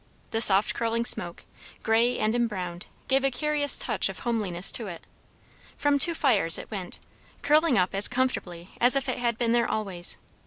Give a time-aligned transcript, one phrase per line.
[0.31, 1.43] The soft curling smoke,
[1.83, 5.05] grey and embrowned, gave a curious touch of homeliness to it.
[5.77, 6.97] From two fires it went,
[7.43, 10.17] curling up as comfortably as if it had been there always.